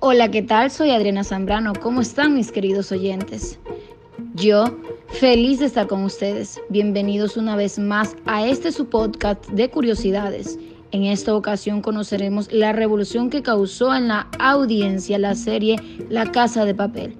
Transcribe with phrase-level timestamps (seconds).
[0.00, 0.70] Hola, ¿qué tal?
[0.70, 1.72] Soy Adriana Zambrano.
[1.80, 3.58] ¿Cómo están mis queridos oyentes?
[4.34, 4.64] Yo,
[5.08, 6.60] feliz de estar con ustedes.
[6.68, 10.58] Bienvenidos una vez más a este su podcast de curiosidades.
[10.90, 15.76] En esta ocasión conoceremos la revolución que causó en la audiencia la serie
[16.10, 17.16] La Casa de Papel.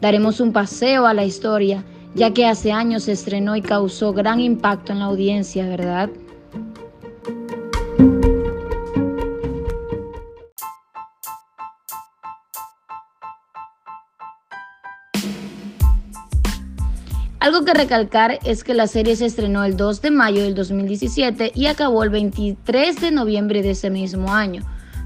[0.00, 1.84] Daremos un paseo a la historia,
[2.14, 6.10] ya que hace años se estrenó y causó gran impacto en la audiencia, ¿verdad?
[17.42, 21.50] Algo que recalcar es que la serie se estrenó el 2 de mayo del 2017
[21.56, 24.62] y acabó el 23 de noviembre de ese mismo año.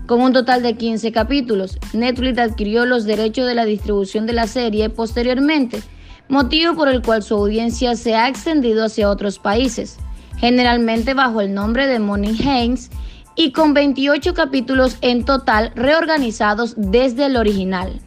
[0.07, 4.47] Con un total de 15 capítulos, Netflix adquirió los derechos de la distribución de la
[4.47, 5.81] serie posteriormente,
[6.29, 9.99] motivo por el cual su audiencia se ha extendido hacia otros países,
[10.39, 12.91] generalmente bajo el nombre de Money Haynes
[13.37, 18.01] y con 28 capítulos en total reorganizados desde el original.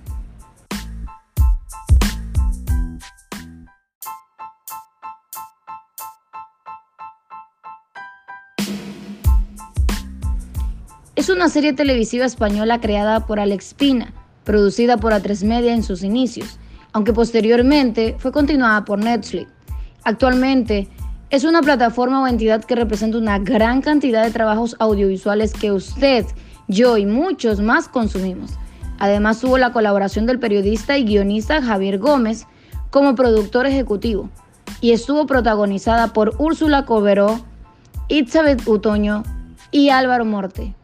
[11.15, 14.13] Es una serie televisiva española creada por Alex Pina,
[14.45, 16.57] producida por A3 Media en sus inicios,
[16.99, 19.49] aunque posteriormente fue continuada por Netflix.
[20.03, 20.89] Actualmente
[21.29, 26.25] es una plataforma o entidad que representa una gran cantidad de trabajos audiovisuales que usted,
[26.67, 28.51] yo y muchos más consumimos.
[28.97, 32.47] Además tuvo la colaboración del periodista y guionista Javier Gómez
[32.89, 34.29] como productor ejecutivo
[34.81, 37.39] y estuvo protagonizada por Úrsula Coberó,
[38.09, 39.23] Itzabeth Utoño
[39.71, 40.75] y Álvaro Morte.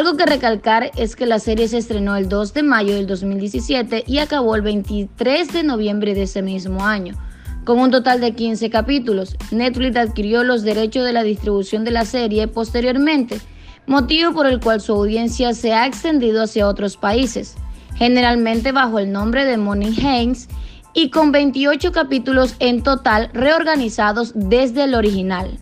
[0.00, 4.04] Algo que recalcar es que la serie se estrenó el 2 de mayo del 2017
[4.06, 7.18] y acabó el 23 de noviembre de ese mismo año.
[7.66, 12.06] Con un total de 15 capítulos, Netflix adquirió los derechos de la distribución de la
[12.06, 13.42] serie posteriormente,
[13.86, 17.56] motivo por el cual su audiencia se ha extendido hacia otros países,
[17.96, 20.48] generalmente bajo el nombre de Money Haynes
[20.94, 25.58] y con 28 capítulos en total reorganizados desde el original.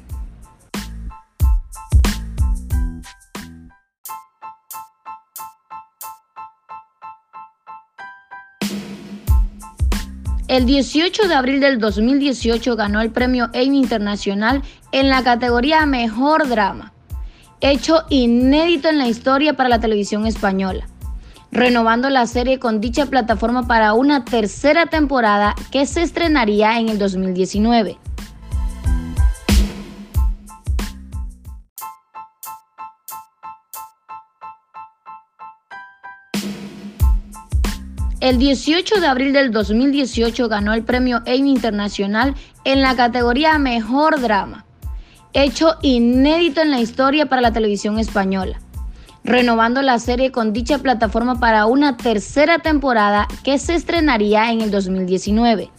[10.49, 16.49] El 18 de abril del 2018 ganó el premio Emmy Internacional en la categoría Mejor
[16.49, 16.95] Drama,
[17.61, 20.89] hecho inédito en la historia para la televisión española,
[21.53, 26.99] renovando la serie con dicha plataforma para una tercera temporada que se estrenaría en el
[26.99, 27.99] 2019.
[38.29, 42.35] El 18 de abril del 2018 ganó el premio Emmy Internacional
[42.65, 44.67] en la categoría Mejor Drama,
[45.33, 48.61] hecho inédito en la historia para la televisión española,
[49.25, 54.71] renovando la serie con dicha plataforma para una tercera temporada que se estrenaría en el
[54.71, 55.71] 2019.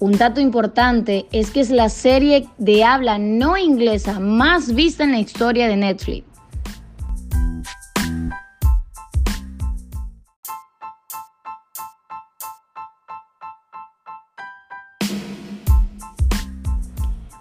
[0.00, 5.12] Un dato importante es que es la serie de habla no inglesa más vista en
[5.12, 6.26] la historia de Netflix.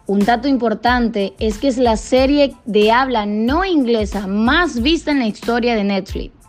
[0.06, 5.20] Un dato importante es que es la serie de habla no inglesa más vista en
[5.20, 6.43] la historia de Netflix.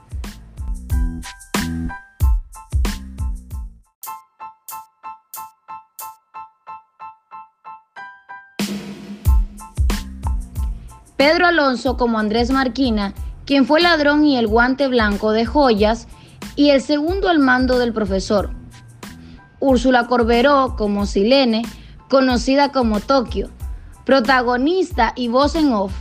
[11.24, 13.14] Pedro Alonso como Andrés Marquina,
[13.46, 16.06] quien fue ladrón y el guante blanco de joyas,
[16.54, 18.50] y el segundo al mando del profesor.
[19.58, 21.62] Úrsula Corberó como Silene,
[22.10, 23.48] conocida como Tokio,
[24.04, 25.94] protagonista y voz en off.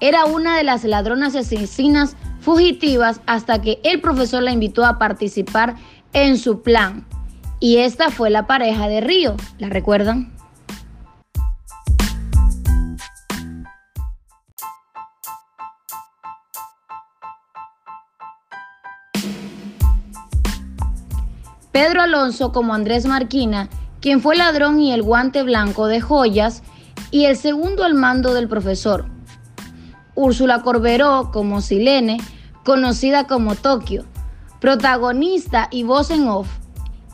[0.00, 5.74] Era una de las ladronas asesinas fugitivas hasta que el profesor la invitó a participar
[6.14, 7.06] en su plan.
[7.60, 10.33] Y esta fue la pareja de Río, ¿la recuerdan?
[21.74, 23.68] Pedro Alonso como Andrés Marquina,
[24.00, 26.62] quien fue ladrón y el guante blanco de joyas,
[27.10, 29.06] y el segundo al mando del profesor.
[30.14, 32.18] Úrsula Corberó como Silene,
[32.64, 34.04] conocida como Tokio,
[34.60, 36.46] protagonista y voz en off,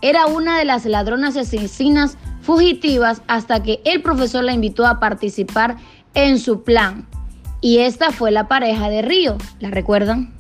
[0.03, 5.79] era una de las ladronas asesinas fugitivas hasta que el profesor la invitó a participar
[6.13, 7.09] en su plan.
[7.63, 10.35] Y esta fue la pareja de Río, ¿la recuerdan?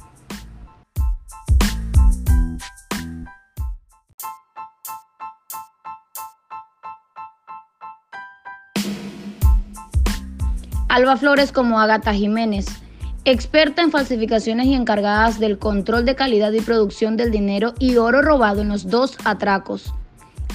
[10.91, 12.67] Alba Flores como Agata Jiménez,
[13.25, 18.23] experta en falsificaciones y encargadas del control de calidad y producción del dinero y oro
[18.23, 19.95] robado en los dos atracos.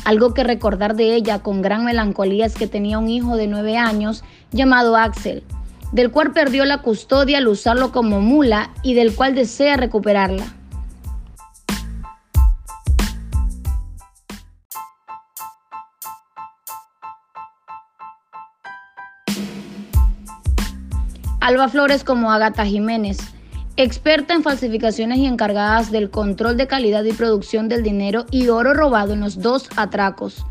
[0.03, 3.77] Algo que recordar de ella con gran melancolía es que tenía un hijo de nueve
[3.77, 5.41] años llamado Axel,
[5.93, 10.53] del cual perdió la custodia al usarlo como mula y del cual desea recuperarla.
[21.45, 23.19] Alba Flores como Agata Jiménez,
[23.77, 28.73] experta en falsificaciones y encargadas del control de calidad y producción del dinero y oro
[28.73, 30.43] robado en los dos atracos.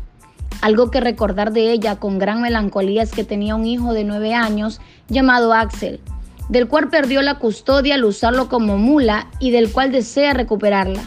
[0.61, 4.33] Algo que recordar de ella con gran melancolía es que tenía un hijo de nueve
[4.33, 5.99] años llamado Axel,
[6.47, 11.01] del cual perdió la custodia al usarlo como mula y del cual desea recuperarla.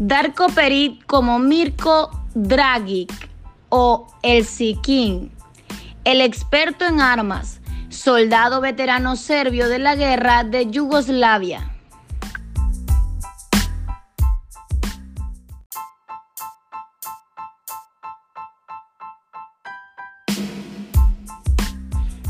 [0.00, 3.10] Darko Perit como Mirko Dragic
[3.68, 5.32] o El Sikin,
[6.04, 11.74] el experto en armas, soldado veterano serbio de la guerra de Yugoslavia.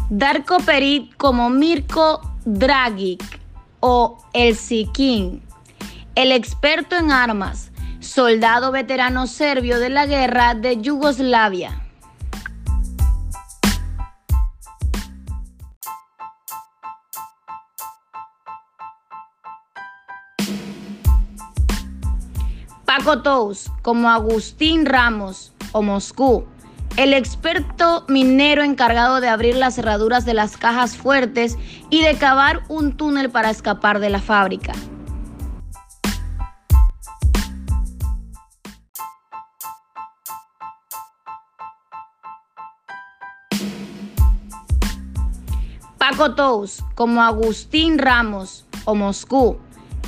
[0.09, 3.23] Darko Perit como Mirko Dragic
[3.81, 5.43] o El Sikin,
[6.19, 7.71] el experto en armas,
[8.01, 11.81] soldado veterano serbio de la guerra de Yugoslavia.
[22.85, 26.45] Paco Tous como Agustín Ramos o Moscú,
[26.97, 31.57] el experto minero encargado de abrir las cerraduras de las cajas fuertes
[31.91, 34.73] y de cavar un túnel para escapar de la fábrica.
[46.11, 49.59] Paco Tous como Agustín Ramos o Moscú,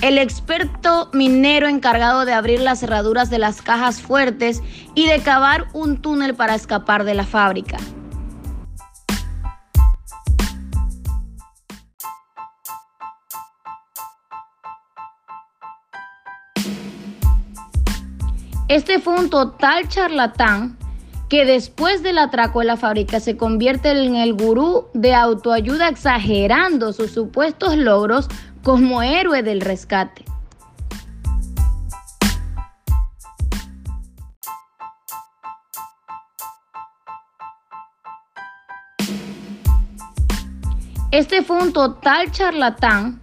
[0.01, 4.63] el experto minero encargado de abrir las cerraduras de las cajas fuertes
[4.95, 7.77] y de cavar un túnel para escapar de la fábrica.
[18.69, 20.80] Este fue un total charlatán
[21.31, 26.93] que después del atraco de la fábrica se convierte en el gurú de autoayuda exagerando
[26.93, 28.29] sus supuestos logros
[28.65, 30.25] como héroe del rescate.
[41.13, 43.21] Este fue un total charlatán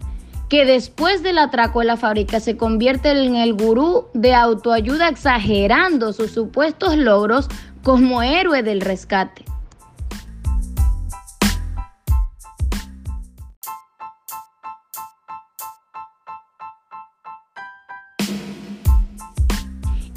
[0.50, 6.14] que después del atraco de la fábrica se convierte en el gurú de autoayuda exagerando
[6.14, 7.50] sus supuestos logros
[7.88, 9.46] como héroe del rescate.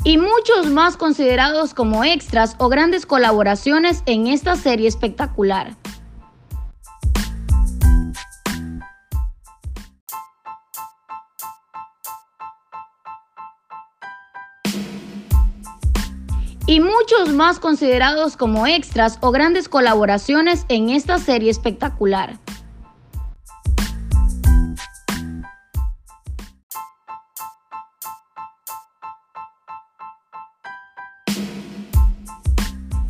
[0.03, 5.77] y muchos más considerados como extras o grandes colaboraciones en esta serie espectacular.
[16.71, 22.39] Y muchos más considerados como extras o grandes colaboraciones en esta serie espectacular.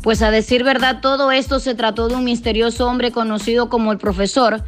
[0.01, 3.99] Pues a decir verdad, todo esto se trató de un misterioso hombre conocido como el
[3.99, 4.63] profesor,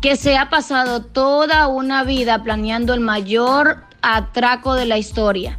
[0.00, 5.58] que se ha pasado toda una vida planeando el mayor atraco de la historia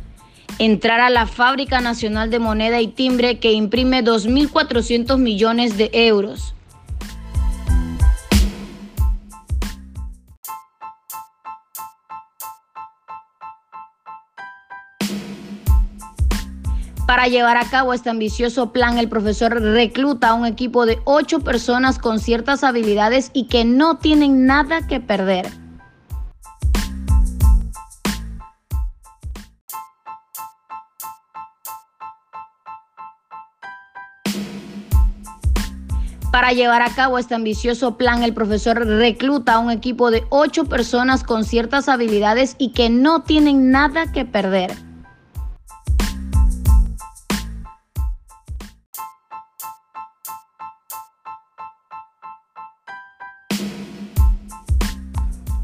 [0.59, 6.53] entrar a la Fábrica Nacional de Moneda y Timbre que imprime 2.400 millones de euros.
[17.07, 21.39] Para llevar a cabo este ambicioso plan, el profesor recluta a un equipo de ocho
[21.39, 25.47] personas con ciertas habilidades y que no tienen nada que perder.
[36.37, 40.65] Para llevar a cabo este ambicioso plan, el profesor recluta a un equipo de ocho
[40.65, 44.71] personas con ciertas habilidades y que no tienen nada que perder.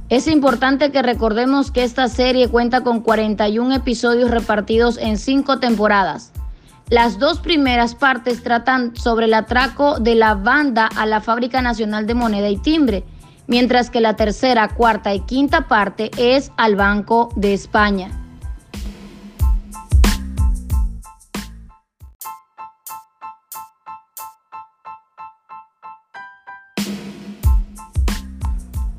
[0.10, 6.32] Es importante que recordemos que esta serie cuenta con 41 episodios repartidos en cinco temporadas.
[6.90, 12.06] Las dos primeras partes tratan sobre el atraco de la banda a la Fábrica Nacional
[12.06, 13.04] de Moneda y Timbre,
[13.48, 18.12] mientras que la tercera, cuarta y quinta parte es al Banco de España.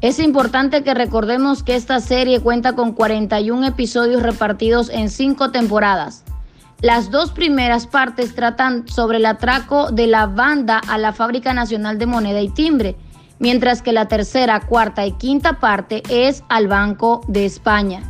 [0.01, 6.25] Es importante que recordemos que esta serie cuenta con 41 episodios repartidos en cinco temporadas.
[6.85, 11.99] Las dos primeras partes tratan sobre el atraco de la banda a la Fábrica Nacional
[11.99, 12.95] de Moneda y Timbre,
[13.39, 18.03] mientras que la tercera, cuarta y quinta parte es al Banco de España.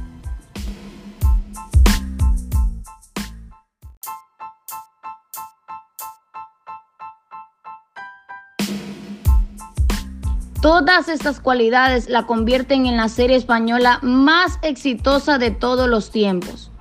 [10.61, 16.73] Todas estas cualidades la convierten en la serie española más exitosa de todos los tiempos.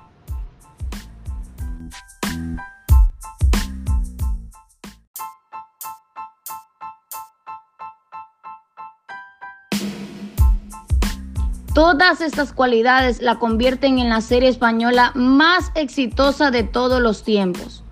[11.74, 17.83] Todas estas cualidades la convierten en la serie española más exitosa de todos los tiempos.